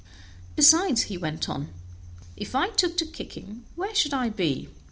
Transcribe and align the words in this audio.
"Besides," 0.55 1.03
he 1.03 1.17
went 1.19 1.47
on, 1.47 1.69
"if 2.35 2.55
I 2.55 2.69
took 2.69 2.97
to 2.97 3.05
kicking 3.05 3.65
where 3.75 3.93
should 3.93 4.15
I 4.15 4.29
be? 4.29 4.67